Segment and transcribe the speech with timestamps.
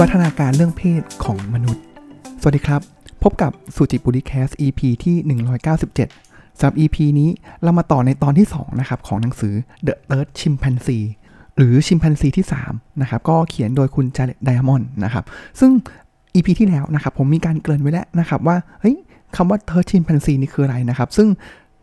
[0.00, 1.82] วัฒนาการเรื่องเพศของมนุษย์
[2.40, 2.80] สวัสดีครับ
[3.22, 5.16] พบกับสุจิบุริแคส EP ที่
[5.88, 7.30] 197สำหรับ EP นี้
[7.62, 9.54] เรามาต่อในตอนที่ 2 นะครับ ของหนังสือ
[9.86, 11.06] The Third Chimpanzee
[11.56, 15.24] หรือชิมพันซีที่ 3 นะครับ ก็เขียนโดยคุณจาเลตไดมอนด์นะครับ
[15.60, 15.70] ซึ่ง
[16.34, 18.96] EP ที่แล้วนะครับ ผมมีการเกริ่นไว้แล้วนะครับว่า เฮ้ย
[19.36, 21.28] คำว่า Third Chimpanzee นี่คืออะไรนะครับ ซึ่ง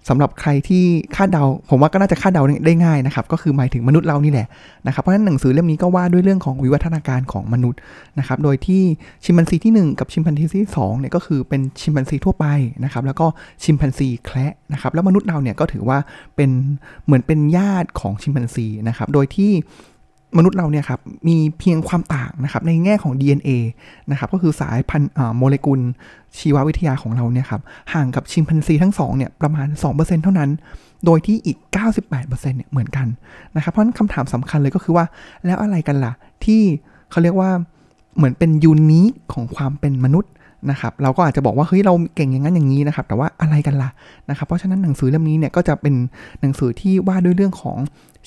[0.09, 0.83] สำหรับใครที่
[1.15, 4.47] คาดเดา ผมว่าก็น่าจะคาดเดาได้ง่ายนะครับ ก็คือหมายถึงมนุษย์เรานี่แหละ
[4.87, 7.79] นะครับ เพราะฉะนั้นหนังสือเล่มนี้ก็ว่าด้วยเรื่องของวิวัฒนาการของมนุษย์
[8.19, 8.83] นะครับ โดยที่
[9.23, 12.45] ชิมพันซีที่ 1 กับชิมพันซีที่2เนี่ยก็คือเป็นชิมพันซีทั่วไป
[12.83, 13.27] นะครับ แล้วก็
[13.63, 15.97] ชิมพันซีแคระนะครับ แล้วมนุษย์เราเนี่ยก็ถือว่า
[16.35, 16.49] เป็น
[17.05, 19.51] เหมือนเป็นญาติของชิมพันซีนะครับ โดยที่
[20.37, 23.49] มนุษย์เราเนี่ยครับมีเพียงความต่างนะครับในแง่ของ DNA
[24.11, 25.81] นะครับก็คือสายพันธุ์โมเลกุล
[26.37, 27.61] ชีววิทยาของเราเนี่ยครับ
[27.93, 29.67] ห่างกับชิมพันซีทั้งสองเนี่ยประมาณ
[29.97, 30.49] 2%เท่านั้น
[31.05, 31.57] โดยที่อีก
[32.05, 33.07] 98%เนี่ยเหมือนกัน
[33.55, 35.05] นะครับเพราะฉะนั้นคำถามสำคัญเลยก็คือว่า
[35.45, 36.13] แล้วอะไรกันล่ะ
[36.45, 36.61] ที่
[37.11, 37.51] เขาเรียกว่า
[38.17, 40.31] เหมือนเป็นยูนิคของความเป็นมนุษย์
[40.71, 43.89] นะครับเราก็อาจจะบอกว่าเฮ้ยเราเก่งอย่างนั้นอย่างนี้นะครับ แต่ว่าอะไรกันล่ะ
[44.29, 45.95] นะครับ เพราะฉะนั้นหนังสือเล่มนี้เนี่ยก็จะเป็น
[46.41, 47.77] หนังสือที่ว่าด้วยเรื่องของ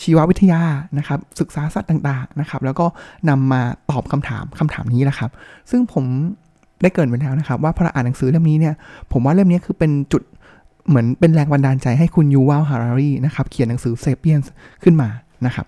[0.03, 0.61] ชีววิทยา
[0.99, 2.87] นะครับ ศึกษาสัตว์ต่างๆนะครับ แล้วก็
[3.29, 5.31] นำมาตอบคำถามคำถามนี้แหละครับ
[5.71, 6.05] ซึ่งผม
[6.83, 8.75] ได้เกิดไปแล้วนะครับ ว่าพอเราอ่านหนังสือเล่มนี้เนี่ย
[9.13, 10.23] ผมว่าเล่มนี้คือเป็นจุด
[10.89, 15.09] เหมือนเป็นแรงบันดาลใจให้คุณยูวาลฮารารีนะครับ เขียนหนังสือ Sapiens ขึ้นมา
[15.47, 15.67] นะครับ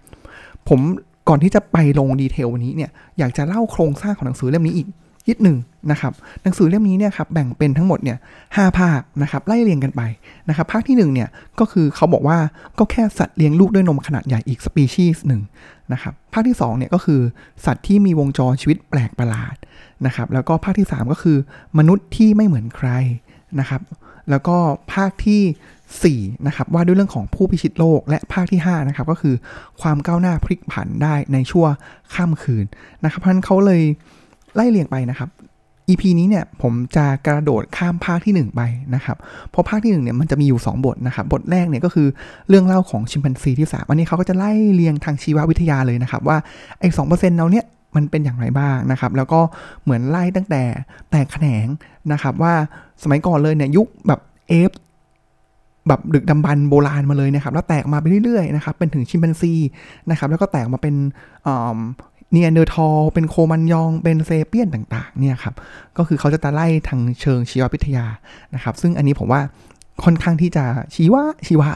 [0.69, 0.81] ผม
[1.29, 4.89] ก่อนที่จะไปลง detail วันนี้เนี่ย อยากจะเล่าโครงสร้างของหนังสือเล่มนี้อีก
[5.29, 5.57] นิดหนึ่ง
[5.91, 8.19] นะครับหนังสือเล่มนี้เนี่ยครับแบ่งเป็นทั้งหมดเนี่ย
[8.57, 10.03] ห้าภาคนะครับไล่เรียงกันไป
[10.49, 11.29] นะครับภาคที่1เนี่ย
[11.61, 12.39] ก็คือเขาบอกว่า
[12.79, 15.43] ก็แค่สัตว์เลี้ยงลูกด้วยนมขนาดใหญ่อีกสปีชีส์หนึ่ง
[15.93, 17.21] นะครับภาคที่2เนี่ยก็คือ
[17.65, 19.55] สัตว์ที่มีวงจรชีวิตแปลกประหลาด
[20.07, 21.39] นะครับแล้วก็ภาคที่ 3 ก็คือ
[21.79, 22.89] มนุษย์ที่ไม่เหมือนใคร
[23.61, 23.81] นะครับ
[24.31, 24.57] แล้วก็
[24.95, 29.35] ภาคที่4นะครับว่าด้วยเรื่องของผู้พิชิตโลกและภาคที่5นะครับก็คือ
[29.83, 31.67] ความก้าวหน้าพลิกผันได้ในชั่ว
[32.15, 32.65] ข้ามคืน
[33.05, 33.83] นะครับเพราะนั้นเขาเลย
[34.55, 35.31] ไล่เรียงไปนะครับ
[35.89, 38.63] EP นี้เนี่ยผมจะกระโดดข้ามภาคที่ 1 ไป
[38.95, 39.17] นะครับ
[39.51, 42.09] เพราะภาคที่1เนี่ยมันจะมีอยู่ 2 บทนะครับ บทแรกเนี่ยก็คือ
[42.49, 46.37] เรื่องเล่าของชิมพันซีที่3อันนี้เขาก็จะไล่เรียงทางชีววิทยาเลยนะครับ ว่า
[46.79, 47.65] ไอ้สองเปอร์เซ็นต์เราเนี่ย
[47.97, 49.41] มันเป็นอย่างไรบ้างนะครับ แล้วก็
[49.83, 50.63] เหมือนไล่ตั้งแต่
[51.11, 51.67] แตกแขนง
[52.13, 52.55] นะครับว่า
[53.03, 54.71] สมัยก่อนเลยเนี่ยยุคแบบ ape
[55.89, 59.53] แบบดึกดำบรรพ์โบราณมาเลยนะครับ แล้วแตกมาไปเรื่อยๆนะครับเป็นถึงชิมพันซี
[60.11, 60.95] นะครับแล้วก็แตกมาเป็น
[62.33, 65.55] นีแอนเดอร์ทัลเป็นโครมันยอง เป็น Sapiens ต่างๆเนี่ยครับ
[65.97, 68.07] ก็คือเขาจะตะไล่ทางเชิงชีววิทยา
[68.55, 69.41] นะครับ ซึ่งอันนี้ผมว่า
[70.05, 70.65] ค่อนข้างที่จะ
[70.95, 71.71] ชี้ว่าชีวะ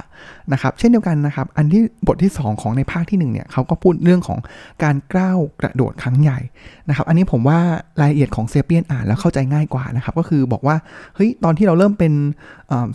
[0.53, 4.39] นะครับ เช่นเดียวกันนะครับ อันที่บทที่ 2 ของในภาคที่1เนี่ยเขาก็พูดเรื่องของ
[4.83, 6.39] การก้าวกระโดดครั้งใหญ่
[6.89, 7.59] นะครับ อันนี้ผมว่า
[8.01, 10.77] รายละเอียดของเซเปียนอ่านแล้วเข้าใจง่ายกว่านะครับ ก็คือบอกว่า
[11.15, 12.13] เฮ้ยตอนที่เราเริ่มเป็น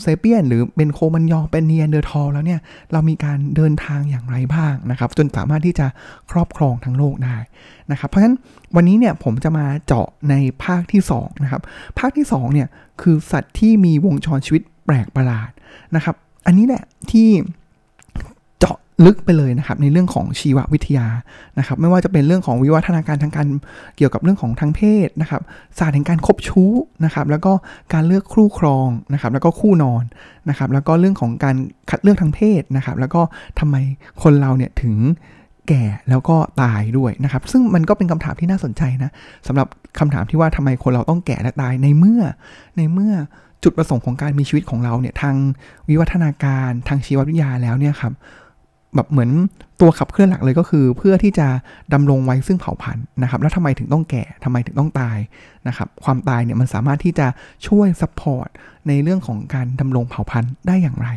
[0.01, 2.59] เซเปียน หรือเป็นโครมันยองเป็นนีแอนเดอร์ทัลแล้วเนี่ย
[2.91, 5.87] เรามีการเดินทางอย่างไรบ้างนะครับ จนสามารถที่จะ
[6.31, 7.37] ครอบครองทั้งโลกได้
[7.91, 8.35] นะครับ เพราะฉะนั้น
[8.75, 11.61] วันนี้เนี่ยผมจะมาเจาะในภาคที่2นะครับ
[11.99, 12.67] ภาคที่2เนี่ย
[13.01, 15.51] คือสัตว์ที่มีวงจรชีวิต แปลกประหลาด
[15.95, 16.15] นะครับ
[16.45, 17.29] อันนี้แหละที่
[18.59, 21.07] เจาะลึกไปเลยนะครับในเรื่องของชีววิทยา
[21.59, 23.47] นะครับ ไม่ว่าจะเป็นเรื่องของวิวัฒนาการทางการ
[23.97, 25.41] เกี่ยวกับเรื่องของทางเพศนะครับ
[25.77, 26.71] ศาสตร์แห่งการคบชู้
[27.05, 27.51] นะครับ แล้วก็
[27.93, 30.03] การเลือกคู่ครองนะครับ แล้วก็คู่นอน
[30.49, 31.55] นะครับ แล้วก็เรื่องของการ
[31.89, 33.21] คัดเลือกทางเพศนะครับ แล้วก็
[33.59, 33.75] ทำไม
[34.23, 34.95] คนเราเนี่ยถึง
[35.69, 39.11] แก่แล้วก็ตายด้วยนะครับ ซึ่งมันก็เป็นคำถามที่น่าสนใจนะ
[39.47, 39.67] สำหรับ
[39.99, 42.21] คำถามที่ว่าทำไมคนเราต้องแก่และตายในเมื่อ
[42.77, 43.13] ในเมื่อ
[43.63, 45.35] จุดประสงค์ของการมีชีวิตของเราเนี่ยทาง
[45.89, 48.13] วิวัฒนาการทางชีววิทยาแล้วเนี่ยครับ
[48.95, 49.31] แบบเหมือน
[49.81, 51.47] ตัวขับเคลื่อนหลักเลยก็คือ เพื่อที่จะ
[51.93, 55.17] ดำรงไว้ซึ่งเผ่าพันธุ์นะครับ แล้วทำไมถึงต้องแก่ทำไมถึงต้องตาย
[55.67, 57.27] นะครับ ความตายเนี่ยมันสามารถที่จะ
[57.67, 58.47] ช่วย support
[58.87, 61.07] ในเรื่องของการดำรงเผ่าพันธุ์ได้อย่างไร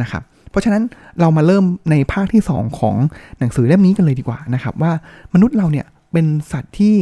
[0.00, 0.82] นะครับ เพราะฉะนั้น
[1.20, 2.96] เรามาเริ่มในภาคที่ 2 ของ
[3.38, 4.92] หนังสือเล่มนี้กันเลยดีกว่านะครับ ว่า
[5.34, 6.96] มนุษย์เราเนี่ยเป็นสัตว์ที่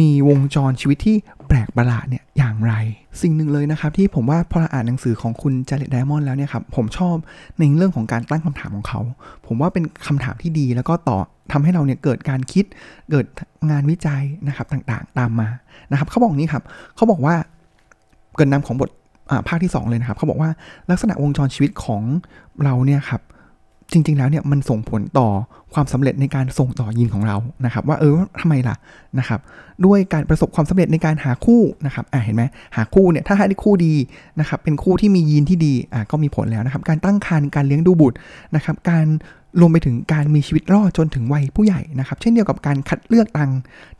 [0.00, 1.16] มีวงจรชีวิตที่
[1.48, 2.74] แปลกประหลาดเนี่ยอย่างไร
[3.22, 7.16] สิ่งหนึ่งเลยนะครับที่ผมว่าพอาอ่านหนังสือของคุณจาเลตไดมอนด์แล้วเนี่ยครับผมชอบ
[7.58, 9.00] ในเรื่องของการตั้งคำถามของเขา
[9.46, 11.18] ผมว่าเป็นคำถามที่ดีแล้วก็ต่อ
[11.52, 12.64] ทำให้เราเนี่ยเกิดการคิด
[13.10, 13.26] เกิด
[13.70, 15.48] งานวิจัยนะครับต่างๆ ตามมา
[15.90, 16.64] นะครับเขาบอกนี้ครับ
[16.96, 17.34] เขาบอกว่า
[18.36, 18.90] เกินนำของบท
[19.48, 20.50] ภาคที่ 2 เลยนะครับเขาบอกว่า
[20.90, 22.02] ลักษณะวงจรชีวิตของ
[22.64, 23.22] เราเนี่ยครับ
[23.92, 25.28] จริง ๆ แล้วเนี่ยมันส่งผลต่อ
[25.74, 28.76] ความสำเร็จในการส่งต่อยีนของเรานะครับ ว่าเออทำไมล่ะ
[29.18, 29.40] นะครับ
[29.86, 32.42] ด้วยการประสบความสำเร็จในการหาคู่นะครับอ่าเห็นไหม
[32.76, 33.94] หาคู่เนี่ยถ้าหาได้คู่ดี
[34.40, 38.16] นะครับเป็นคู่ที่มียีนที่ดีอ่าก็มีผลแล้วนะครับ การตั้งครรภ์การเลี้ยงดูบุตร
[38.56, 39.06] นะครับ การ
[39.60, 43.50] รวมไปถึงการมีชีวิตรอดจนถึงวัยผู้ใหญ่นะครับ เช่นเดียวกับการคัดเลือกตัง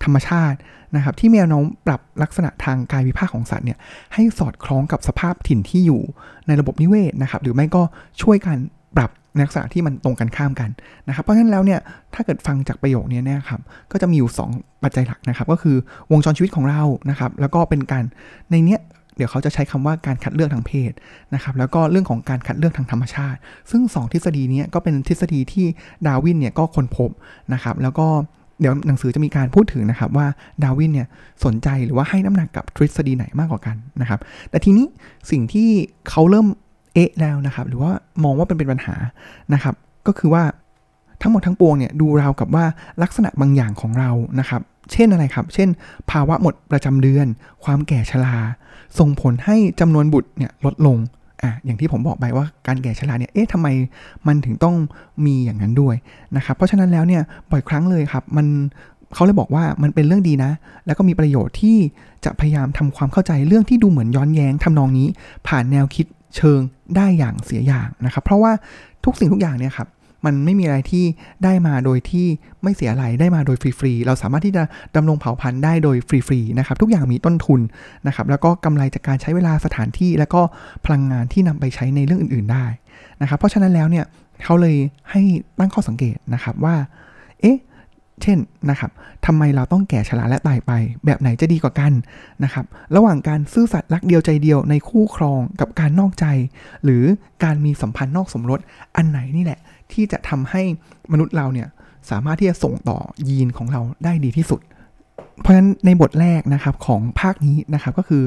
[0.03, 0.59] ธรรมชาติ
[0.97, 3.79] นะครับ ที่แนวน้มปรับลักษณะทางกายวิภาคของสัตว์เนี่ย
[4.15, 6.03] ให้สอดคล้องกับสภาพถิ่นที่อยู่
[6.47, 7.83] ในระบบนิเวศนะครับ หรือไม่ก็
[8.23, 8.57] ช่วยกัน
[8.97, 10.71] ปรับ ในลักษณะที่มันตรงกันข้ามกัน
[11.09, 11.81] นะครับ เพราะฉะนั้นแล้วเนี่ย
[12.15, 13.61] ถ้าเกิดฟังจากประโยคนี้นี่ยครับ
[13.93, 15.77] ก็จะมีอยู่ 2 ปัจจัยหลักนะครับ ก็คือ
[16.13, 18.05] วงจรชีวิตของเรานะครับ แล้วก็เป็นการ
[18.51, 18.81] ในเนี้ย
[19.17, 20.93] เดี๋ยวเขาจะใช้คำว่าการคัดเลือกทางเพศ
[21.35, 23.39] นะครับ แล้วก็เรื่องของการคัดเลือกทางธรรมชาติ
[23.71, 25.67] ซึ่ง 2 ทฤษฎีนี้ก็เป็นทฤษฎีที่
[26.07, 27.11] ดาวินเนี่ยก็ค้นพบ
[27.53, 28.07] นะครับ แล้วก็
[28.61, 30.27] เดี๋ยวหนังสือจะมีการพูดถึงนะครับว่า
[30.63, 31.09] ดาวินเนี่ย
[31.45, 34.21] สนใจหรือว่าให้น้ำหนักกับทฤษฎีไหนมากกว่ากันนะครับ
[34.51, 34.87] แต่ทีนี้
[35.31, 35.69] สิ่งที่
[36.11, 36.47] เขาเริ่ม
[36.99, 37.93] เอะแล้วนะครับ หรือว่า
[38.25, 38.97] มองว่าเป็นเป็นปัญหา
[39.55, 39.75] นะครับ
[40.07, 40.43] ก็คือว่า
[41.23, 42.65] ทั้งหมดทั้งปวงเนี่ยดูราวกับว่า
[43.03, 44.11] ลักษณะบางอย่างของเรา
[44.41, 44.63] นะครับ
[44.93, 45.69] เช่นอะไรครับ เช่น
[46.11, 47.27] ภาวะหมดประจำเดือน
[47.65, 48.37] ความแก่ชรา
[48.99, 50.97] ส่งผลให้จำนวนบุตรเนี่ยลดลง
[51.43, 53.67] อะอย่างที่ผมบอกไปว่าการแก่ชราเนี่ย เอ๊ะทำไม
[54.27, 54.75] มันถึงต้อง
[55.27, 55.95] มีอย่างนั้นด้วย
[56.37, 58.47] นะครับ เพราะฉะนั้นแล้วเนี่ยบ่อยครั้งเลยครับ มัน
[59.15, 60.51] เขาเลยบอกว่ามันเป็นเรื่องดีนะ
[60.87, 61.77] แล้วก็มีประโยชน์ที่
[62.25, 65.07] จะพยายามทำความเข้าใจเรื่องที่ดูเหมือนย้อนแย้งทำนองนี้
[65.49, 66.07] ผ่านแนวคิด
[66.37, 66.61] เชิง
[66.97, 68.53] ได้อย่างเสียอย่างนะครับ เพราะว่า
[69.05, 69.89] ทุกสิ่งทุกอย่างเนี่ยครับ
[70.27, 71.05] มันไม่มีอะไรที่
[71.45, 72.27] ได้มาโดยที่
[72.63, 74.63] ไม่เสียอะไรได้มาโดยฟรีๆ เราสามารถที่จะ
[74.97, 77.61] ดำรงเผ่าพันธุ์ได้โดยฟรีๆ นะครับ ทุกอย่างมีต้นทุน
[78.07, 80.41] นะครับ แล้วก็กำไรจากการใช้เวลาสถานที่ แล้วก็
[80.85, 82.67] พลังงานที่นำไปใช้ในเรื่องอื่นๆ ได้
[83.23, 84.05] นะครับ เพราะฉะนั้นแล้วเนี่ย
[84.45, 84.77] เขาเลย
[85.11, 85.23] ให้
[85.59, 86.77] ตั้งข้อสังเกตนะครับว่า
[87.41, 87.59] เอ๊ะ
[88.23, 88.39] เช่น
[88.71, 88.91] นะครับ
[89.27, 90.73] ทำไมเราต้องแก่ชราและตายไป
[91.05, 91.93] แบบไหนจะดีกว่ากัน
[92.45, 92.65] นะครับ
[92.97, 96.27] ระหว่างการซื่อสัตย์รักเดียวใจเดียวในคู่ครองกับการนอกใจ
[96.85, 97.05] หรือ
[97.45, 98.61] การมีสัมพันธ์นอกสมรส
[98.97, 99.61] อันไหนนี่แหละ
[99.93, 100.63] ที่จะทำให้
[101.13, 101.69] มนุษย์เราเนี่ย
[102.11, 102.99] สามารถที่จะส่งต่อ
[103.29, 104.61] ยีนของเราได้ดีที่สุด
[105.41, 108.23] เพราะฉะนั้นในบทแรกนะครับของภาคนี้นะครับก็คือ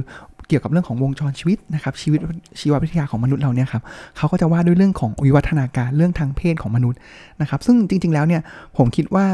[0.47, 2.19] เกี่ยวกับเรื่องของวงจรชีวิตนะครับชีวิต
[2.59, 3.83] ชีววิทยาของมนุษย์เราเนี่ยครับ
[4.17, 6.99] เขาก็จะว่าด้วยเรื่องของวิวัฒนาการเรื่องทางเพศของมนุษย์
[7.41, 8.41] นะครับซึ่งจริง ๆแล้วเนี่ย
[8.77, 9.25] ผมคิดว่า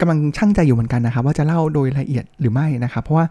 [0.00, 3.26] กำลังช่างใจอยู่เหมือนกันนะครับ ว่าจะเล่าโดยละเอียดหรือไม่นะครับ เพราะว่า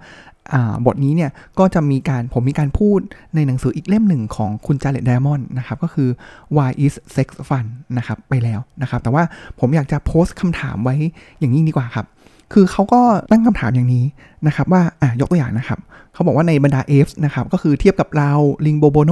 [0.86, 3.00] บทนี้เนี่ยก็จะมีการผมมีการพูด
[3.36, 6.10] ในหนังสืออีกเล่มหนึ่งของคุณจาเลตไดมอนด์นะครับ ก็คือ
[6.56, 7.66] why is sex fun
[7.98, 9.24] นะครับ ไปแล้วนะครับ แต่ว่า
[9.60, 10.96] ผมอยากจะโพสต์คำถามไว้
[11.40, 12.06] อย่างนี้ดีกว่าครับ
[12.54, 13.02] คือเขาก็
[13.32, 14.06] ตั้งคำถามอย่างนี้
[14.48, 15.80] นะครับ ว่าอะยกตัวอย่างนะครับ
[16.14, 18.32] เขาบอกว่าในบรรดาเอฟนะครับ ก็คือเทียบกับเรา
[18.66, 19.12] ลิงโบโบโน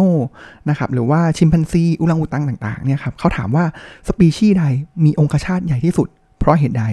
[0.70, 3.66] นะครับ หรือว่าชิมพันซี อุลังอุตังต่างๆเนี่ยครับเขาถามว่า
[4.08, 4.64] สปีชีส์ใด
[5.06, 6.08] มีองคชาตใหญ่ที่สุด
[6.42, 6.86] เพราะเหตุใด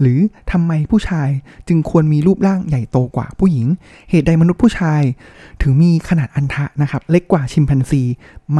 [0.00, 0.18] หรือ
[0.52, 1.28] ทำไมผู้ชาย
[1.68, 3.66] จึงควรมีรูปร่างใหญ่โตกว่าผู้หญิง
[4.10, 5.02] เหตุใดมนุษย์ผู้ชาย
[5.62, 8.02] ถึงมีขนาดอันทะนะครับ เล็กกว่าชิมพันซี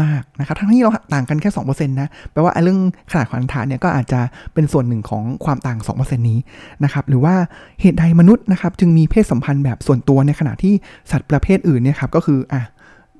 [0.00, 2.80] มากนะครับทั้งที่เราต่างกันแค่2%นะแปลว่าเรื่อง
[3.10, 4.20] ขนาดของอันทะเนี่ยก็อาจจะ
[4.54, 6.38] เป็นส่วนหนึ่งของความต่าง 2%นี้
[6.84, 7.34] นะครับหรือว่า
[7.80, 10.74] เหตุใดมนุษย์นะครับจึงมีเพศสัมพันธ์แบบส่วนตัวในขณะที่
[11.10, 12.62] สัตว์ประเภทอื่นเนี่ยครับก็คืออะ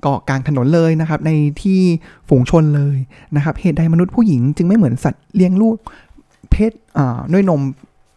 [0.05, 1.31] ก็กลางถนนเลยนะครับใน
[1.61, 1.79] ที่
[2.29, 2.97] ฝูงชนเลย
[3.35, 5.77] นะครับเหตุใดมนุษย์ผู้หญิงจึงไม่เหมือนสัตว์เลี้ยงลูก
[6.57, 6.71] เพศ
[7.33, 7.61] ด้วยนม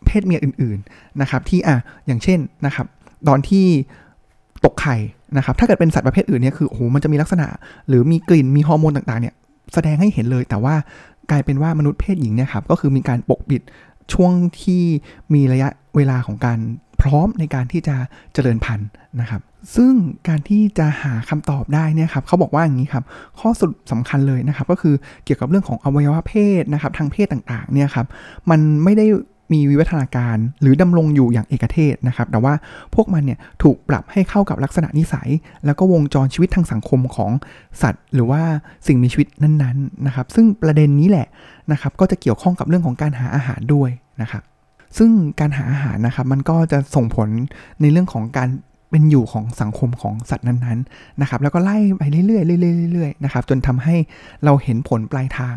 [0.07, 1.77] เพศเมียอื่นๆนะครับที่อะ
[2.07, 2.87] อย่างเช่นนะครับ
[3.29, 3.67] ตอนที่
[4.65, 4.97] ตกไข่
[5.37, 7.47] นะครับ ถ้าเกิดเป็นสัตว์ประเภทอื่นเนี่ยคือโอ้โหมันจะมีลักษณะ
[7.89, 9.35] หรือมีกลิ่นมีฮอร์โมนต่างๆเนี่ย
[9.75, 10.75] แสดงให้เห็นเลย แต่ว่า
[11.31, 13.63] กลายเป็นว่ามนุษย์เพศหญิงเนี่ยครับก็คือมีการปกปิด
[14.13, 14.33] ช่วง
[14.63, 14.83] ที่
[15.35, 16.59] มีระยะเวลาของการ
[17.01, 17.97] พร้อมในการที่จะ
[18.35, 18.89] เจริญพันธุ์
[19.21, 19.41] นะครับ
[19.77, 19.93] ซึ่ง
[20.29, 23.05] การที่จะหาคำตอบได้เนี่ยครับเขาบอกว่าอย่างนี้ครับ
[23.41, 24.95] ข้อสรุปสำคัญเลยนะครับ ก็คือ
[25.25, 28.07] เกี่ยวกับเรื่องของอวัยวะเพศนะครับทางเพศต่างๆเนี่ยครับ
[28.51, 29.07] มันไม่ได้
[29.53, 32.55] มีวิวัฒนาการหรือดำรงอยู่อย่างเอกเทศนะครับ แต่ว่า
[32.95, 35.29] พวกมันเนี่ยถูกปรับให้เข้ากับลักษณะนิสัย
[35.67, 37.31] แล้วก็วงจรชีวิตทางสังคมของ
[37.83, 38.43] สัตว์ หรือว่า
[38.87, 41.27] สิ่งมีชีวิตนั้นๆนะครับ ซึ่งประเด็นนี้แหละ
[41.73, 43.91] นะครับ ก็จะเกี่ยวข้องกับเรื่องของการหาอาหารด้วย
[44.23, 44.43] นะครับ
[44.99, 47.29] ซึ่งการหาอาหารนะครับมันก็จะส่งผล
[47.81, 48.49] ในเรื่องของการ
[48.91, 52.39] เป็นอยู่ของสังคมของสัตว์นั้นๆนะครับ แล้วก็ไล่ไปเรื่อยๆเรื่
[52.71, 53.97] อยๆเรื่อยๆนะครับ จนทำให้
[54.45, 55.57] เราเห็นผลปลายทาง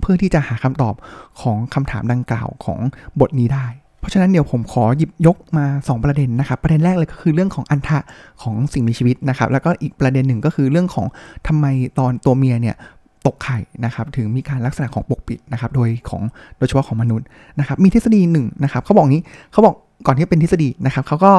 [0.00, 0.94] เพื่อที่จะหาคำตอบ
[1.40, 2.78] ของคำถามดังกล่าวของ
[3.20, 3.66] บทนี้ได้
[4.00, 7.98] เพราะฉะนั้นเดี๋ยวผมขอหยิบยกมา 2 ประเด็นนะครับ ประเด็นแรกเลยก็คือเรื่องของอันทะ
[8.42, 11.06] ของสิ่งมีชีวิตนะครับ แล้วก็อีกประเด็นหนึ่งก็คือเรื่องของ
[11.46, 11.66] ทำไม
[11.98, 12.76] ตอนตัวเมียเนี่ย
[13.26, 16.22] ตกไข่นะครับถึงมีการลักษณะของปกปิดนะครับโดยของ
[16.58, 17.26] โดยเฉพาะของมนุษย์
[17.58, 19.76] นะครับมีทฤษฎีหนึ่งนะครับเขาบอกนี้เขาบอก
[20.06, 21.32] ก่อนที่เป็นทฤษฎีนะครับเขาก็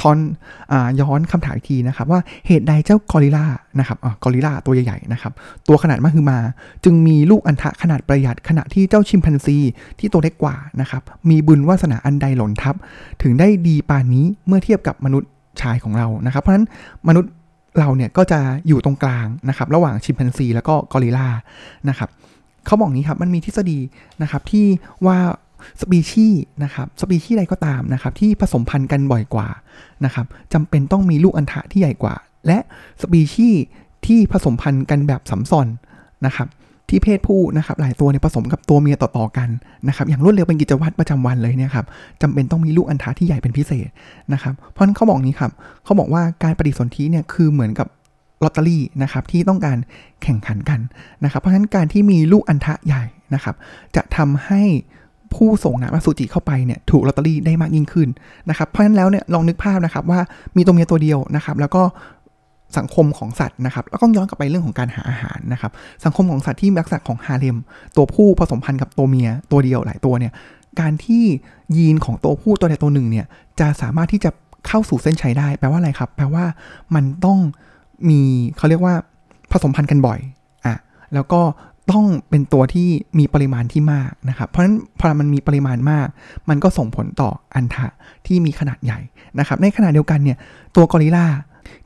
[0.00, 0.18] ทอน
[0.72, 3.44] อย้อนคำถามอีกทีนะครับว่าเหตุใดเจ้ากอริลลา
[3.78, 5.32] นะครับกอริลลาตัวใหญ่ๆนะครับ
[5.68, 6.38] ตัวขนาดมหึมา
[6.84, 9.56] จึงมีลูกอันทะขนาดประหยัดขณะที่เจ้าชิมพันซี
[9.98, 12.74] ที่ตัวเล็กกว่านะครับมีบุญวาสนาอันใดหล่นทับ
[13.22, 16.66] ถึงได้ดีปานนี้เมื่อเทียบกับมนุษย์ชายของเรานะครับ เพราะฉะนั้น
[17.08, 17.30] มนุษย์
[17.78, 21.28] เราเนี่ยก็จะอยู่ตรงกลางนะครับ ระหว่างชิมแปนซีแล้วก็กอริลลา
[21.88, 22.08] นะครับ
[22.66, 23.78] เขาบอกนี้ครับมันมีทฤษฎี
[24.22, 24.66] นะครับที่
[25.06, 25.18] ว่า
[25.80, 26.26] สปีชี
[26.64, 29.48] นะครับสปีชีใดก็ตามนะครับที่ผสมพันธุ์กันบ่อยกว่า
[30.04, 32.14] นะครับจำเป็นต้องมีลูกอัณฑะที่ใหญ่กว่า
[32.46, 32.58] และ
[33.02, 33.48] สปีชี
[34.06, 35.68] ที่ผสมพันธุ์กันแบบสัมซอน
[36.26, 36.48] นะครับ
[36.90, 39.48] ที่เพศผู้นะครับหลายตัวเนี่ยผสมกับตัวเมียต่อๆกัน
[39.88, 41.86] นะครับอย่างรวดเร็วเป็นกิจวัตรประจำวันเลยเนี่ยครับ
[42.22, 43.88] จำเป็นต้องมีลูกอัณฑะที่ใหญ่เป็นพิเศษ
[44.32, 45.50] นะครับเพราะนั้นเขาบอกนี้ครับ
[45.84, 47.86] เขาบอกว่าการปฏิสนธิเนี่ยคือเหมือนกับ
[48.42, 49.76] ลอตเตอรี่นะครับที่ต้องการ
[50.22, 50.80] แข่งขันกัน
[51.24, 53.04] นะครับเพราะฉะนั้นการที่มีลูกอันทะใหญ่
[53.34, 53.54] นะครับ
[53.96, 54.62] จะทำให้
[55.34, 58.08] ผู้ส่งน้ำอสุจิเข้าไปเนี่ยถูกลอตเตอรี่ได้มากยิ่งขึ้น
[58.48, 60.20] นะครับเพราะฉะนั้นแล้วเนี่ยลองนึกภาพนะครับว่า
[60.56, 61.82] มีตัวเมียตัวเดียวนะครับแล้วก็
[62.78, 65.72] สังคมของสัตว์นะครับ แล้วก็ย้อนกลับไปเรื่องของการหาอาหารนะครับ
[66.04, 67.56] สังคมของสัตว์ที่ลักษณะของฮาเลม
[67.96, 70.32] ตัวผู้ผสมพันธุ์กับตัวเมียตัวเดียวหลายตัวเนี่ย
[70.80, 71.24] การที่
[71.76, 73.26] ยีนของตัวผู้ตัวใดตัวหนึ่งเนี่ย
[73.60, 74.30] จะสามารถที่จะ
[74.66, 76.44] เข้าสู่เส้นชัยได้ แปลว่าอะไรครับ แปลว่า
[76.94, 77.38] มันต้อง
[78.08, 78.20] มี
[78.56, 78.94] เขาเรียกว่า
[79.52, 80.18] ผสมพันธุ์กันบ่อย
[80.66, 80.74] อะ
[81.14, 81.40] แล้วก็
[81.90, 86.06] ต้องเป็นตัวที่มีปริมาณที่มากนะครับ เพราะฉะนั้นพอมันมีปริมาณมาก
[86.48, 87.86] มันก็ส่งผลต่ออันทะ
[88.26, 89.00] ที่มีขนาดใหญ่
[89.38, 90.38] นะครับ ในขณะเดียวกันเนี่ย
[90.76, 91.26] ตัวกอริลลา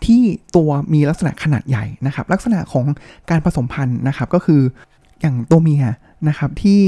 [0.06, 0.22] ที่
[0.56, 2.84] ตัวมีลักษณะขนาดใหญ่นะครับ ลักษณะของ
[3.30, 4.60] การผสมพันธุ์นะครับ ก็คือ
[5.20, 5.84] อย่างตัวเมีย
[6.28, 6.80] นะครับที่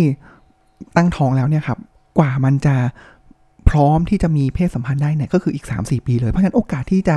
[0.97, 1.79] ตั้งท้องแล้วเนี่ยครับ
[2.19, 2.77] กว่ามันจะ
[3.69, 7.17] พร้อมที่จะมีเพศสัมพันธ์ได้เนี่ยก็คืออีก 3-4 ปีเลย เพราะฉะนั้นโอกาสที่จะ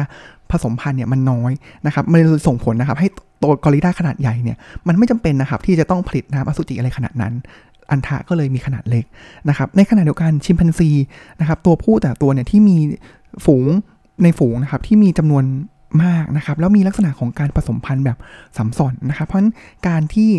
[0.52, 1.52] ผสมพันธุ์เนี่ยมันน้อย
[1.86, 3.10] นะครับมันส่งผลนะครับให้
[3.44, 7.34] ตัวกอริลลาขนาดใหญ่เนี่ยมันไม่จำเป็นนะครับที่จะต้องผลิตน้ำอสุจิอะไรขนาดนั้น
[7.92, 9.06] อันทะก็เลยมีขนาดเล็ก
[9.50, 10.90] นะครับในขณะเดียวกันชิมพันซี
[11.40, 12.78] นะครับตัวผู้แต่ตัวเนี่ยที่มี
[13.46, 13.66] ฝูง
[14.24, 15.44] ในฝูงนะครับที่มีจำนวน
[16.04, 18.18] มากนะครับ แล้วมีลักษณะของการผสมพันธุ์แบบ
[18.58, 19.52] สัมสอนนะครับ เพราะฉะนั้น
[19.88, 20.30] การที่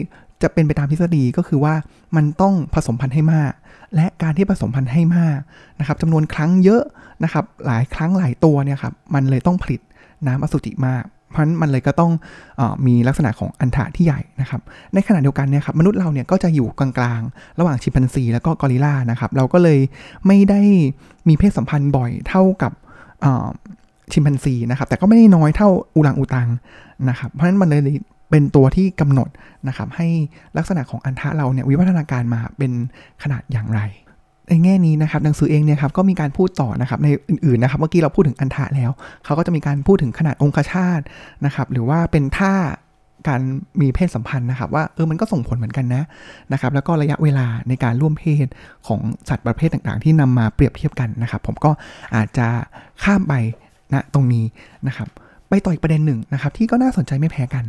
[0.43, 1.75] จะเป็นไปตามทฤษฎีก็คือว่า
[2.17, 3.53] มันต้องผสมพันธุ์ให้มาก
[3.95, 5.39] และการที่ผสมพันธุ์ให้มาก
[5.79, 6.83] นะครับจำนวนครั้งเยอะ
[7.25, 9.81] นะครับ หลายครั้งหลายตัวเนี่ยครับมันเลยต้องผลิต
[10.27, 12.13] น้ำอสุจิมากเพราะนั้นมันเลยก็ต้อง
[12.61, 14.61] อมีลักษณะของอันทะที่ใหญ่นะครับ
[14.95, 16.89] ในขณะเดียวกันเนี่ยครับมนุษย์เราเนี่ยก็จะอยู่กลา
[17.19, 19.79] งๆ ระหว่างชิมพันซีแล้วก็กอริลลานะครับ เราก็เลย
[20.27, 20.61] ไม่ได้
[21.29, 22.73] มีเพศสัมพันธ์บ่อยเท่ากับ
[24.13, 26.49] ชิมพันซีนะครับ แต่ก็ไม่ได้น้อยเท่าอูรังอูตัง
[27.09, 27.83] นะครับ เพราะฉะนั้นมันเลย
[28.31, 29.29] เป็นตัวที่กำหนด
[29.69, 30.09] นะครับ ให้
[30.57, 32.73] ลักษณะของอันทะเราเนี่ยวิวัฒนาการมาเป็น
[33.23, 33.81] ขนาดอย่างไร
[34.49, 38.91] ในแง่นี้นะครับหนังสือเองเนี่ยครับก็มีการพูดต่อนะครับในอื่นๆนะครับเมื่อกี้เราพูดถึงอันทะแล้ว
[39.25, 41.01] เขาก็จะมีการพูดถึงขนาดองคชาต
[41.47, 42.55] นะครับ หรือว่าเป็นท่า
[43.29, 43.41] การ
[43.81, 46.03] มีเพศสัมพันธ์นะครับ ว่าเออมันก็ส่งผลเหมือนกันนะ
[46.53, 48.47] นะครับ แล้วก็ระยะเวลาในการร่วมเพศ
[48.87, 51.71] ของสัตว์ประเภทต่างๆ ที่นำมาเปรียบเทียบกันนะครับ ผมก็
[52.15, 52.47] อาจจะ
[53.05, 53.35] ข้ามไป
[53.93, 54.45] นะตรงนี้
[54.87, 55.09] นะครับ
[55.49, 57.65] ไปต่ออีกประเด็นหนึ่งนะครับ ที่ก็น่าสนใจไม่แพ้กัน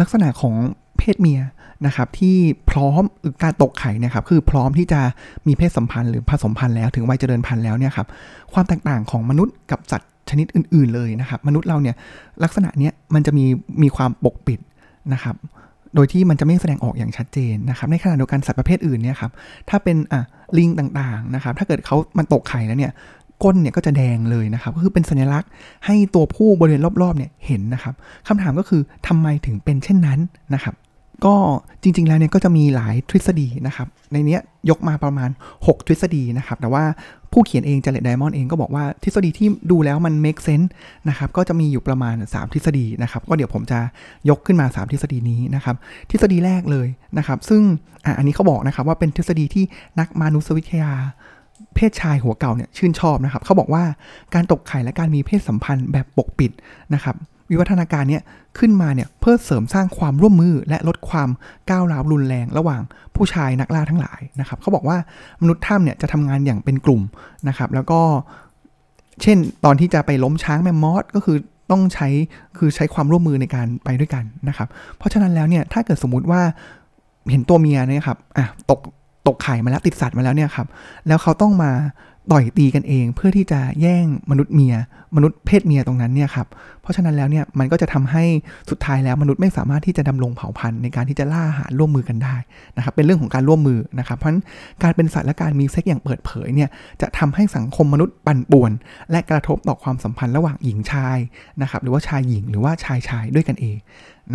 [0.00, 0.54] ลักษณะของ
[0.98, 1.40] เพศเมีย
[1.86, 2.36] นะครับที่
[2.70, 3.02] พร้อม
[3.42, 5.00] การตกไข่นะครับคือพร้อมที่จะ
[5.46, 8.06] มีเพศสัมพันธ์หรือผสมพันธุ์แล้วถึงวัยเจริญพันธุ์แล้วเนี่ยครับ
[8.52, 11.96] ความแตกต่างของมนุษย์กับสัตว์ชนิดอื่น ๆ เลยนะครับ มนุษย์เราเนี่ย
[12.44, 13.44] ลักษณะเนี้ยมันจะมี
[13.82, 14.60] มีความปกปิด
[15.12, 15.36] นะครับ
[15.94, 19.32] โดยที่มันจะไม่แสดงออกอย่างชัดเจนนะครับ ในขณะเดียวกันสัตว์ประเภทอื่นเนี่ยครับ
[19.68, 20.20] ถ้าเป็นอะ
[20.58, 22.92] ลิงต่างๆนะครับถ้าเกิดเขามันตกไข่แล้วเนี่ย
[23.42, 25.50] ก้นเนี่ยก็จะแดงเลยนะครับ ก็คือเป็นสัญลักษณ์
[25.86, 27.94] ให้ตัวผู้บริเวณรอบๆเนี่ยเห็นนะครับ
[28.28, 30.18] คำถามก็คือทำไมถึงเป็นเช่นนั้น
[30.54, 30.74] นะครับ
[31.26, 31.34] ก็
[31.82, 34.38] จริงๆแล้วเนี่ยก็จะมีหลายทฤษฎีนะครับ ในนี้
[34.70, 35.30] ยกมาประมาณ
[35.62, 36.84] 6 ทฤษฎีนะครับ แต่ว่า
[37.32, 40.68] ผู้เขียนเองจเลตไดมอนด์เองก็บอกว่าทฤษฎีที่ดูแล้วมัน make sense
[41.08, 43.78] นะครับ ก็จะมีอยู่ประมาณ 3 ทฤษฎีนะครับ ก็เดี๋ยวผมจะ
[44.28, 45.76] ยกขึ้นมา 3 ทฤษฎีนี้นะครับ
[46.10, 46.88] ทฤษฎีแรกเลย
[47.18, 47.62] นะครับ ซึ่ง
[48.04, 49.64] ออันนี้เขาบอกนะครับว่าเป็นทฤษฎีที่
[50.00, 50.92] นักมานุษยวิทยา
[51.74, 53.84] เพศชายหัวเก่าเนี่ยชื่นชอบนะครับเขาบอกว่า
[54.34, 56.50] การตกไข่และการมีเพศสัมพันธ์แบบปกปิด
[56.94, 57.16] นะครับ
[57.50, 58.22] วิวัฒนาการเนี่ย
[58.58, 61.28] ขึ้นมาเนี่ยเพื่อเสริมสร้างความร่วมมือและลดความ
[61.70, 62.80] ก้าวร้าวรุนแรงระหว่าง
[63.16, 64.96] ผู้ชายนักล่าทั้งหลายนะครับเขาบอกว่า
[65.42, 67.02] มนุษย์ถ้ำเนี่ยจะทำงานอย่างเป็นกลุ่ม
[67.48, 68.00] นะครับ แล้วก็
[69.22, 71.36] เช่นตอนที่จะไปล้มช้างแมมมอสก็คือ
[71.70, 72.08] ต้องใช้
[72.58, 76.40] คือใช้ความร่วมมือในการไปด้วยกันนะครับ เพราะฉะนั้นแล้วเนี่ยถ้าเกิดสมมุติว่า
[77.30, 78.80] เห็นตัวเมียเนี่ยครับอะตก
[79.28, 80.66] ตกไข่มาแล้วติดสัตว์มาแล้วเนี่ยครับ
[81.06, 81.72] แล้วเขาต้องมา
[82.30, 84.74] ต่อยตีกันเองเพื่อที่จะแย่งมนุษย์เมีย
[85.16, 86.46] มนุษย์เพศเมียตรงนั้นเนี่ยครับ
[86.82, 88.24] เพราะฉะนั้นแล้วเนี่ยมันก็จะทำให้
[88.70, 92.36] สุดท้ายแล้วมนุษย์ไม่สามารถที่จะดำรงเผ่าพันธุ์ในการที่จะล่าอาหารร่วมมือกันได้
[92.76, 94.42] นะครับเป็นเรื่องของการร่วมมือนะครับเพราะฉะนั้น
[94.82, 96.68] การเป็นสัตว์และการมีเซ็กอย่างเปิดเผยเนี่ย
[97.00, 98.72] จะทำให้สังคมมนุษย์ปั่นป่วน
[99.10, 101.18] และกระทบต่อความสัมพันธ์ระหว่างหญิงชาย
[101.62, 103.76] นะครับหรือว่าชายหญิงหรือว่าชายชายด้วยกันเอง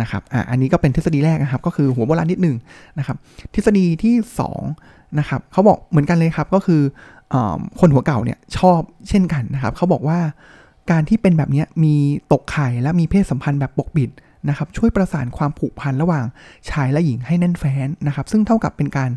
[0.00, 2.56] นะครับอ่าอันนี้ก็เป็นทฤษฎีแรกนะครับก็คือหัวโบราณนิดหนึ่ง
[2.98, 3.16] นะครับ
[3.54, 4.14] ทฤษฎีที่
[4.60, 6.82] 2 นะครับเขาบอกเหมือนกันเลยครับก็คือ
[7.34, 7.36] อ
[7.80, 10.18] คนหัวเก่าเนี่ยชอบเช่นกันนะครับเขาบอกว่า
[10.90, 11.94] การที่เป็นแบบนี้มี
[12.32, 14.10] ตกไข่และมีเพศสัมพันธ์แบบปกปิด
[14.48, 16.26] นะครับช่วยประสานความผูกพันระหว่าง
[16.70, 19.10] ชายและหญิงให้แน่นแฟ้นนะครับซึ่งเท่ากับเป็นการ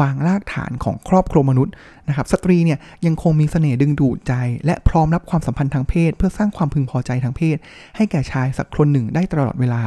[0.00, 1.72] วางรากฐานของครอบครัวมนุษย์
[2.08, 4.34] นะครับสตรีเนี่ยยังคงมีเสน่ห์ดึงดูดใจ
[4.66, 7.56] และพร้อมรับความสัมพันธ์ทางเพศ เพื่อสร้างความพึงพอใจทางเพศ
[7.96, 9.82] ให้แก่ชายสักคนหนึ่งได้ตลอดเวลา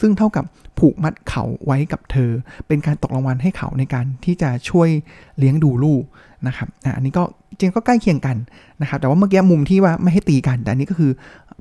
[0.00, 0.44] ซึ่งเท่ากับ
[0.78, 2.30] ผูกมัดเขาไว้กับเธอ
[2.68, 4.88] เป็นการตกรางวัลให้เขาในการที่จะช่วย
[5.38, 6.04] เลี้ยงดูลูก
[6.46, 7.22] นะครับอันนี้ก็
[7.58, 8.36] จริงก็ใกล้เคียงกัน
[8.82, 11.10] นะครับแต่ว่าเมื่อกี้มุมที่ว่าไม่ให้ตีกัน แต่อันนี้ก็คือ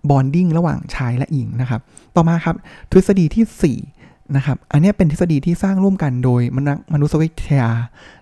[0.09, 1.81] บอนดิ้งระหว่างชายและหญิงนะครับ
[2.15, 2.55] ต่อมาครับ
[2.91, 7.71] ทฤษฎีที่4นะครับอันนี้เป็นทฤษฎีที่สร้างร่วมกันโดยมนักมนุษยวิทยา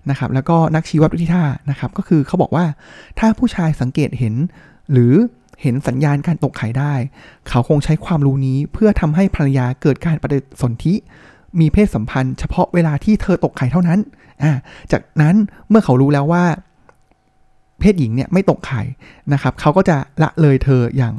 [0.09, 2.65] นะครับแล้วก็นักชีววิทยานะครับก็คือเขาบอกว่า
[3.19, 4.35] ถ้าผู้ชายสังเกตเห็น
[4.91, 5.13] หรือ
[5.61, 6.93] เห็นสัญญาณการตกไข่ได้
[7.49, 10.93] เขาคงใช้ความรู้นี้เพื่อทำให้ภรรยาเกิดการปฏิสนธิ
[11.59, 13.99] มีเพศสัมพันธ์เฉพาะเวลาที่เธอตกไข่เท่านั้น
[14.43, 14.51] อ่า
[14.91, 15.35] จากนั้น
[15.69, 16.43] เมื่อเขารู้แล้วว่า
[17.79, 18.81] เพศหญิงเนี่ยไม่ตกไข่
[19.33, 21.13] นะครับ เขาก็จะละเลยเธออย่าง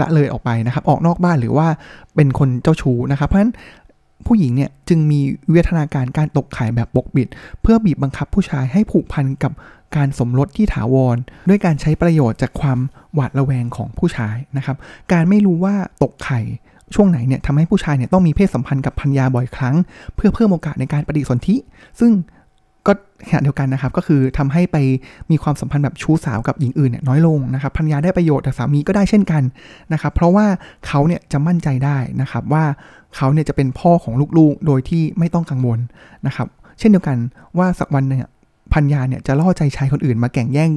[0.00, 1.68] ละเลยออกไปนะครับ ออกนอกบ้านหรือว่า
[2.14, 3.52] เป็นคนเจ้าชู้นะครับ เพราะฉะนั้น
[4.26, 7.28] ผู้หญิงเนี่ยจึงมีวิวัฒนาการการตกไข่แบบปกปิด
[7.62, 9.52] เพื่อบีบบังคับผู้ชายให้ผูกพันกับ
[9.96, 11.16] การสมรสที่ถาวร
[11.48, 12.78] ด้วยการใช้ประโยชน์จากความ
[13.14, 14.76] หวาดระแวงของผู้ชายนะครับ
[15.12, 16.40] การไม่รู้ว่าตกไข่
[16.94, 19.74] ช่วงไหนเนี่ยทำให้ผู้ชายเนี่ยต้องมีเพศสัมพันธ์กับพันยาบ่อยครั้ง
[20.16, 21.56] เพื่อเพิ่มโอกาสในการปฏิสนธิ
[22.00, 22.12] ซึ่ง
[22.86, 22.92] ก็
[23.28, 24.76] ขณะเดียวกันนะครับ ก็คือทำให้ไป
[25.30, 29.42] มีความสัมพันธ์แบบชู้สาวกับหญิงอื่นเนี่ยน้อยลงนะครับพันยาได้ประโยชน์แต่สามีก็ได้เช่นกัน
[29.92, 30.46] นะครับ เพราะว่า
[30.86, 32.64] เขาเนี่ยจะมั่นใจได้นะครับว่า
[33.16, 35.78] เขาเนี่ยจะเป็นพ่อของลูกๆ โดยที่ไม่ต้องกังวล
[36.26, 36.48] นะครับ
[36.78, 37.16] เช่นเดียวกัน
[37.58, 38.28] ว่าสักวันเนี่ย
[38.72, 40.70] พันยาเนี่ยจะล่อใจชายคนอื่นมาแก่งแย่ง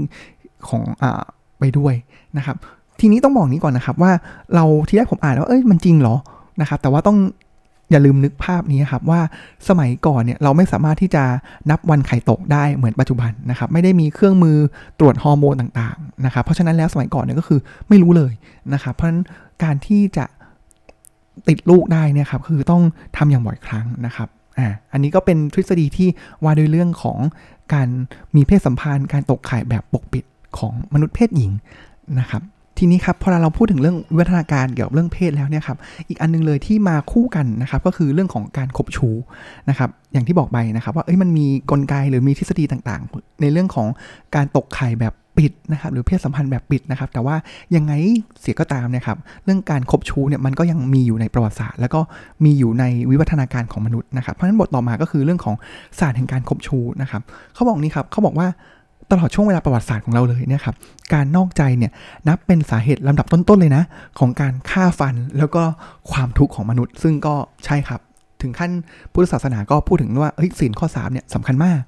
[0.70, 1.22] ของอ่า
[1.60, 1.94] ไปด้วย
[2.38, 2.58] นะครับ
[3.00, 4.12] ทีนี้ต้องบอกนี้ก่อนนะครับว่า
[4.56, 6.16] เราที่แรกผมอ่านว่าเอ้ยมันจริงเหรอ
[6.62, 7.18] นะครับแต่ว่าต้อง
[7.92, 9.22] อย่าลืมนึกภาพนี้ครับว่า
[9.70, 11.24] สมัยก่อนเนี่ยเราไม่สามารถที่จะ
[11.70, 14.58] นับวันไข่ตกได้เหมือนปัจจุบันนะครับไม่ได้มีเครื่องมือ
[15.00, 18.34] ตรวจฮอร์โมนต่างๆนะครับเพราะฉะนั้นแล้วสมัยก่อนเนี่ยก็คือไม่รู้เลย
[18.74, 19.24] นะครับเพราะฉะนั้น
[19.64, 20.26] การที่จะ
[21.48, 22.84] ติดลูกได้เนี่ยครับคือต้อง
[23.18, 24.28] ทำอย่างบ่อยครั้งนะครับ
[24.58, 26.10] อ่าอันนี้ก็เป็นทฤษฎีที่
[26.44, 27.18] ว่าด้วยเรื่องของ
[27.74, 27.88] การ
[28.36, 30.24] มีเพศสัมพันธ์ การตกไข่แบบปกปิด
[30.58, 31.52] ของมนุษย์เพศหญิง
[32.20, 32.42] นะครับ
[32.78, 35.78] ทีนี้ครับพอเราพูดถึงเรื่องวิวัฒนาการเกี่ยวกับเรื่องเพศแล้วเนี่ยครับ
[36.10, 39.10] อีกอันนึงเลยที่มาคู่กันนะครับก็คือเรื่องของการคบชู
[39.70, 43.88] นะครับอย่างที่บอกไปนะครับว่าเอ้ยมันมีกลไกหรือมีทฤษฎีต่างๆ ในเรื่องของ
[44.36, 47.36] การตกไข่แบบปิดนะครับหรือเพศสัมพันธ์แบบปิดนะครับ แต่ว่า
[47.76, 47.94] ยังไง
[48.42, 52.00] เสียก็ตามนะครับ เรื่องการคบชู้เนี่ยมันก็ยังมีอยู่ในประวัติศาสตร์ แล้วก็
[52.46, 55.56] มีอยู่ในวิวัฒนาการของมนุษย์นะครับเพราะฉะนั้นบทต่อมาก็คือเรื่องของ
[56.00, 57.22] ศาสตร์แห่งการคบชู้นะครับ
[57.54, 58.48] เขาบอกนี่ครับเขาบอกว่า
[59.12, 60.76] ตลอดช่วงเวลาประวัติศาสตร์ของเราเลยเนี่ยครับ
[61.14, 61.92] การนอกใจเนี่ย
[62.28, 63.84] นับเป็นสาเหตุลำดับต้นๆเลยนะ
[64.20, 65.64] ของการฆ่าฟันแล้วก็
[66.12, 67.36] ความทุกข์ของมนุษย์ ซึ่งก็
[67.66, 68.02] ใช่ครับ
[68.42, 68.72] ถึงขั้น
[69.12, 71.80] พุทธศาสนาก็พูดถึงว่าเฮ้ยศีลข้อ3เนี่ยสำคัญมาก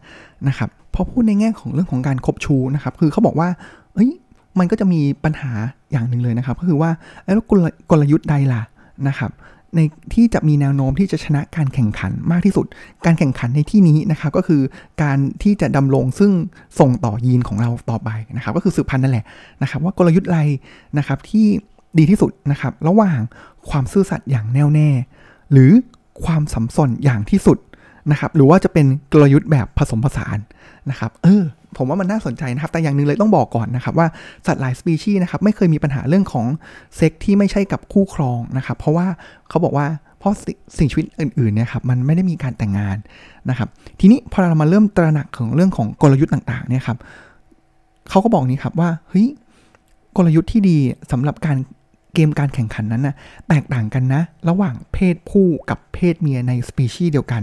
[0.47, 3.49] นะครับพอพูดในแง่ของเรื่องของการคบชูนะครับ คือเขาบอกว่า
[3.93, 4.09] เฮ้ย
[4.59, 5.51] มันก็จะมีปัญหา
[5.91, 6.91] อย่างหนึ่งเลยนะครับ ก็คือว่า
[7.25, 7.35] แล้ว
[7.91, 8.61] กลยุทธ์ใดล่ะ
[9.07, 9.31] นะครับ
[9.75, 9.81] ใน
[10.13, 12.65] ที่จะมีแนวโน้มที่จะชนะการแข่งขันมากที่สุด
[13.05, 14.61] การแข่งขันในที่นี้นะครับก็คือ
[15.03, 16.31] การที่จะดำรงซึ่ง
[16.79, 19.25] ส่งต่อยีนของเราต่อไปนะครับ ก็คือสืบพันธุ์นั่นแหละ
[19.61, 20.41] นะครับ ว่ากลยุทธ์อะไร
[20.97, 21.45] นะครับที่
[21.97, 23.19] ดีที่สุดนะครับ ระหว่าง
[23.69, 24.89] ความซื่อสัตย์อย่างแน่วแน่
[25.51, 25.71] หรือ
[26.25, 27.57] ความสัมสนอย่างที่สุด
[28.11, 30.37] นะครับหรือว่าจะเป็นกลยุทธ์แบบผสมผสาน
[30.89, 31.43] นะครับเออ
[31.77, 34.07] ผมว่ามันน่าสนใจนะครับ แต่อย่างหนึ่งเลยต้องบอกก่อนนะครับว่า
[34.47, 36.45] สัตว์หลายสปีชีส์นะครับไม่เคยมีปัญหาเรื่องของ
[36.95, 39.07] เซ็กที่ไม่ใช่กับคู่ครองนะครับ เพราะว่า
[39.49, 39.87] เขาบอกว่า
[40.19, 40.33] เพราะ
[40.77, 42.97] สิ่งชีวิตอื่นๆเนี่ยครับมันไม่ได้มีการแต่งงาน
[43.49, 46.97] นะครับ ทีนี้พอเรามาเริ่มตระหนักถึงเรื่องของกลยุทธ์ต่างๆเนี่ยครับ
[48.09, 49.27] เขาก็บอกนี้ครับว่าเฮ้ย
[50.17, 50.77] กลยุทธ์ที่ดี
[51.11, 51.57] สำหรับการ
[52.13, 53.15] เกมการแข่งขันนั้นนะ
[53.49, 57.41] แตกต่างกันนะ ระหว่างเพศผู้กับเพศเมียในสปีชีส์เดียวกัน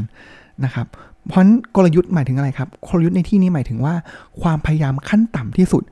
[0.64, 0.86] นะครับ
[1.28, 1.44] เพราะ
[1.76, 3.94] กลยุทธ์หมายถึงอะไรครับกลยุทธ์ในที่นี้หมายถึงว่า
[4.42, 5.82] ความพยายามขั้นต่ำที่สุด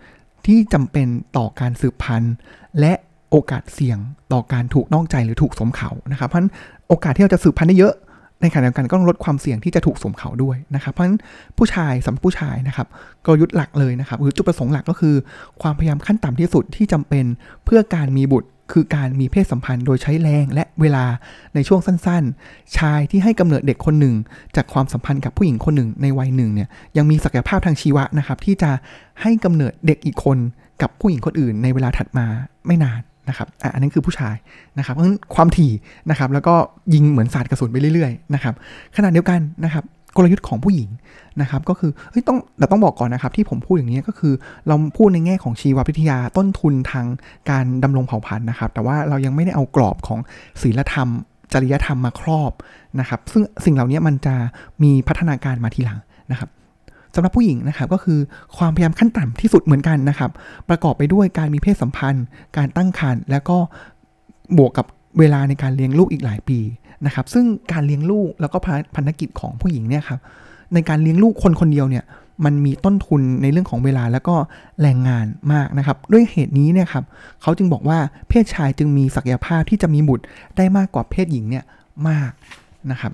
[0.46, 2.34] ที่จำเป็นต่อการสืบพันธุ์
[2.80, 2.92] และ
[3.30, 3.98] โอกาสเสี่ยง
[4.32, 6.52] ต่อการถูกนอกใจหรือถูกสมเขานะครับ เพราะนั้น
[6.88, 7.94] โอกาสที่เราจะสืบพันธุ์ได้เยอะ
[8.42, 11.18] ในขณะเดียวกันก็ต้องลดความเสี่ยงที่จะถูกสมเขาด้วยนะครับ เพราะฉะนั้น
[11.58, 12.86] ผู้ชายสำหรับผู้ชายนะครับ
[13.26, 15.14] กลยุทธ์หลักเลยนะครับหรือจุดประสงค์หลักก็คือ
[15.62, 17.24] ความพยายามขั้นต่ำที่สุดที่จำเป็น
[17.64, 21.04] เพื่อการมีบุตร คือการมีเพศสัมพันธ์โดยใช้แรงและเวลา
[21.54, 24.14] ในช่วงสั้นๆ ชายที่ให้กำเนิดเด็กคนหนึ่ง
[24.56, 28.70] จากความสัมพันธ์กับผู้หญิงคนหนึ่งในวัยหนึ่งเนี่ยยังมีศักยภาพทางชีวะนะครับ ที่จะ
[29.22, 30.38] ให้กำเนิดเด็กอีกคน
[30.82, 32.26] กับผู้หญิงคนอื่นในเวลาถัดมา
[32.66, 34.36] ไม่นานนะครับอันนั้นคือผู้ชาย
[34.78, 35.72] นะครับเพราะฉะนั้นความถี่
[36.10, 36.54] นะครับ แล้วก็
[36.94, 38.54] ยิงเหมือนสาดกระสุนไปเรื่อยๆนะครับ
[38.96, 39.84] ขณะเดียวกันนะครับ
[40.16, 40.88] กลยุทธ์ของผู้หญิง
[41.40, 44.34] นะครับก็คือเฮ้ยต้องแต่ต้องบอกก่อนนะครับที่ผมพูดอย่างนี้ก็คือ
[44.66, 47.06] เราพูดในแง่ของชีววิทยาต้นทุนทาง
[47.50, 50.18] การดำรงเผ่าพันธุ์นะครับ แต่ว่าเรายังไม่ได้เอากรอบของ
[50.62, 51.08] ศีลธรรม
[51.52, 52.52] จริยธรรมมาครอบ
[53.00, 54.34] นะครับ ซึ่งสิ่งเหล่านี้มันจะ
[54.82, 55.98] มีพัฒนาการมาทีหลัง
[56.30, 56.50] นะครับ
[57.14, 58.18] สำหรับผู้หญิงนะครับก็คือ
[58.56, 60.30] ความพยายามขั้นต่ำที่สุดเหมือนกันนะครับ
[60.68, 62.24] ประกอบไปด้วยการมีเพศสัมพันธ์
[62.56, 63.56] การตั้งครรภ์แล้วก็
[64.58, 64.86] บวกกับ
[65.18, 66.58] เวลาในการเลี้ยงลูกอีกหลายปี
[67.06, 68.58] นะครับ ซึ่งการเลี้ยงลูกแล้วก็
[68.96, 70.20] พันธกิจของผู้หญิงเนี่ยครับ
[70.74, 72.04] ในการเลี้ยงลูกคนคนเดียวเนี่ย
[72.44, 74.34] มันมีต้นทุนในเรื่องของเวลาแล้วก็
[74.82, 77.04] แรงงานมากนะครับ ด้วยเหตุนี้เนี่ยครับ
[77.42, 80.24] เขาจึงบอกว่าเพศชายจึงมีศักยภาพที่จะมีบุตร
[80.56, 81.64] ได้มากกว่าเพศหญิงเนี่ย
[82.08, 82.30] มาก
[82.90, 83.12] นะครับ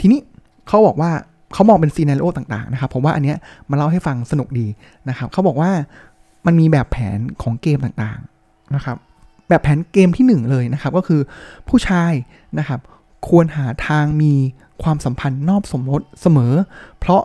[0.00, 0.20] ทีนี้
[0.68, 1.10] เขาบอกว่า
[1.52, 3.36] เขามองเป็นซีนารีโอต่างๆนะครับผมว่าอันเนี้ย
[3.70, 4.66] มาเล่าให้ฟังสนุกดี
[5.08, 5.70] นะครับเขาบอกว่า
[6.46, 8.96] มันมีแบบแผนของเกมต่างๆนะครับ
[9.48, 11.20] แบบแผนเกมที่ 1 เลยนะครับ ก็คือ
[11.68, 12.12] ผู้ชาย
[12.58, 12.80] นะครับ
[13.28, 14.34] ควรหาทางมี
[14.82, 16.52] ความสัมพันธ์นอบสมรสเสมอ
[17.00, 17.22] เพราะ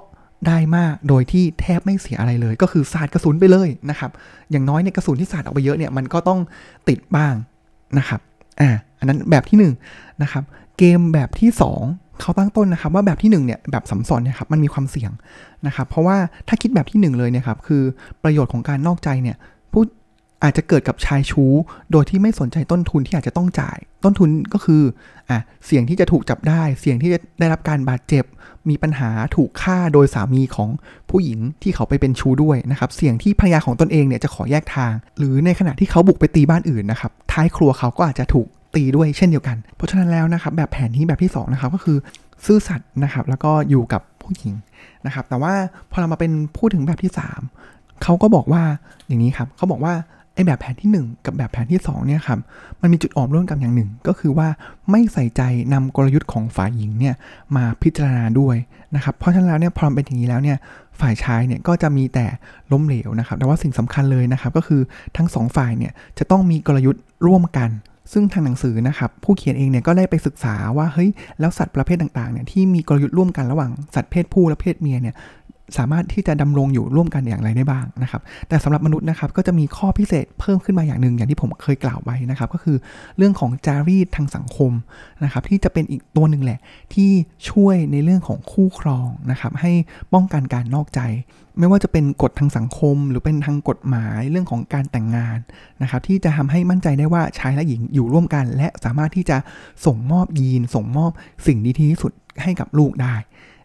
[0.47, 4.11] ได้มากโดยที่แทบไม่เสียอะไรเลย ก็คือสาดกระสุนไปเลยนะครับ
[4.51, 6.39] อย่างน้อยเนี่ยกระสุนที่สาดออกไปเยอะเนี่ยมันก็ต้อง
[6.87, 7.33] ติดบ้าง
[7.97, 8.19] นะครับ
[8.61, 9.65] อ่าอันนั้นแบบที่1น
[10.21, 10.43] นะครับ
[10.77, 11.49] เกมแบบที่
[11.85, 15.11] 2เขาตั้งต้นนะครับ ว่าแบบที่1เนี่ยแบบสัมสอนเนี่ยครับมันมีความเสี่ยง
[15.67, 17.83] นะครับ เพราะว่าถ้าคิดแบบที่ 1 เลยเนี่ยครับคือ
[18.23, 19.37] ประโยชน์ของการนอกใจเนี่ย
[19.71, 19.83] ผู้
[20.43, 21.53] อาจจะเกิดกับชายชู้
[21.91, 24.82] โดยที่ไม่สนใจต้นทุนที่อาจจะต้องจ่าย ต้นทุนก็คือ
[25.29, 28.25] อะเสี่ยงที่จะถูกจับได้ เสี่ยงที่จะได้รับการบาดเจ็บ
[28.69, 30.69] มีปัญหาถูกฆ่าโดยสามีของ
[31.10, 41.97] ผู้หญิงที่เขาไปเป็นชู้ด้วยนะครับ เสี่ยงที่ภรรยาของตนเองเนี่ยจะขอแยกทาง หรือในขณะที่เขาบุกไปตีบ้านอื่นนะครับ ท้ายครัวเขาก็อาจจะถูกตีด้วยเช่นเดียวกัน เพราะฉะนั้นแล้วนะครับแบบแผนนี้แบบที่2นะครับก็คือ
[42.45, 44.53] ซื่อสัตย์นะครับแล้วก็อยู่กับผู้หญิง
[45.06, 45.53] นะครับแต่ว่า
[45.91, 47.12] พอเรามาเป็นพูดถึงแบบที่
[47.56, 48.63] 3เขาก็บอกว่า
[49.08, 49.93] อย่างนี้ครับเขาบอกว่า
[50.33, 52.39] ไอ้แบบแผนที่ 1 กับแบบแผนที่2เนี่ยครับ
[52.81, 54.47] มันมีจุดอ่อนร่วมกันอย่างหนึ่ง ก็คือว่า
[54.91, 55.41] ไม่ใส่ใจ
[55.73, 57.15] นำกลยุทธ์ของฝ่ายหญิงเนี่ย
[57.55, 58.55] มาพิจารณาด้วย
[58.95, 60.57] นะครับเพราะฉะนั้นแล้วเนี่ยพอเป็นอย่างนี้แล้วเนี่ย
[60.99, 62.25] ฝ่ายชายเนี่ยก็จะมีแต่
[62.71, 64.81] ล้มเหลวนะครับแต่ว่าสิ่งสำคัญเลยนะครับก็คือ
[65.17, 67.71] ทั้งสองฝ่ายเนี่ยจะต้องมีกลยุทธ์ร่วมกัน
[68.13, 75.15] ซึ่งทางหนังสือนะครับผู้เขียนเองเนี่ยก็ได้ไปศึกษาว่าเฮ้ยแล้วสัตว์ประเภทต่างๆเนี่ยที่มีกลยุทธ์ร่วมกันระหว่างสัตว์เพศผู้และเพศเมียเนี่ย
[75.78, 82.78] สามารถที่จะดำรงอยู่ร่วมกันอย่างไรได้บ้างนะครับ แต่สำหรับมนุษย์นะครับก็จะมีข้อพิเศษเพิ่มขึ้นมาอย่างหนึ่งอย่างที่ผมเคยกล่าวไว้นะครับ ก็คือ
[83.17, 84.71] เรื่องของจารีตทางสังคม
[85.23, 86.60] นะครับที่จะเป็นอีกตัวหนึ่งแหละ
[86.93, 87.12] ที่
[87.49, 89.71] ช่วยในเรื่องของคู่ครองนะครับให้
[90.13, 91.02] ป้องกันการนอกใจ
[91.60, 95.38] ไม่ว่าจะเป็นกฎทางสังคม หรือเป็นทางกฎหมายเรื่องของการแต่งงาน
[95.82, 99.38] นะครับที่จะทำให้มั่นใจได้ว่าชายและหญิงอยู่ร่วมกัน และสามารถที่จะ
[99.86, 101.12] ส่งมอบยีน ส่งมอบ
[101.47, 102.12] สิ่งดีที่สุด
[102.43, 103.15] ให้กับลูกได้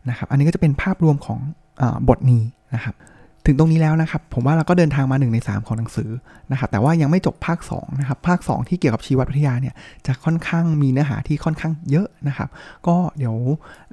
[0.09, 1.41] นะครับอันนี้ก็จะเป็นภาพรวมของ
[2.09, 2.43] บทนี้
[2.75, 2.97] นะครับ
[3.47, 6.11] ถึงตรงนี้แล้วนะครับ ผมว่าเราก็เดินทางมา 1 ใน 3 ของหนังสือ
[6.53, 9.75] นะครับแต่ว่ายังไม่จบภาค2นะครับภาค 2 ที่เกี่ยวกับชีววิทยาเนี่ย
[10.07, 12.49] จะค่อนข้างมีเนื้อหาที่ค่อนข้างเยอะนะครับ
[12.87, 13.37] ก็เดี๋ยว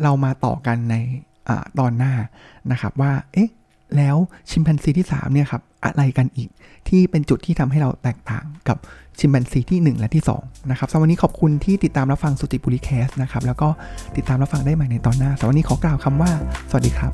[0.03, 0.95] เรามาต่อกันใน
[1.47, 2.13] อตอนหน้า
[2.71, 3.49] นะครับว่าเอ๊ะ
[3.97, 4.15] แล้ว
[4.49, 6.49] ชิมแปนซีที่ 3 เนี่ยครับอะไรกันอีก
[6.87, 8.77] ที่เป็นจุดที่ทำให้เราแตกต่างกับ
[9.19, 13.69] ชิมแปนซีที่ 1 และที่2นะครับสำหรับวันนี้ขอบคุณที่ติดตามรับฟังสุติบุรีแคสนะครับแล้วก็
[14.15, 16.31] ติดตามรับฟังได้ใหม่ในตอนหน้าสำหรับวันนี้ขอกล่าวคำว่า
[16.69, 17.13] สวัสดีครับ